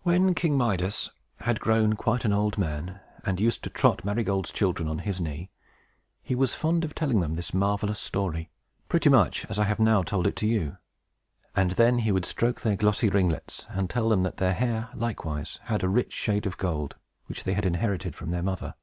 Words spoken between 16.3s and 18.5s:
of gold, which they had inherited from their